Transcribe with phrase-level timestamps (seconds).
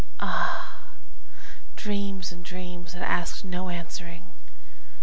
[0.19, 0.79] Ah,
[1.75, 4.23] dreams and dreams that asked no answering!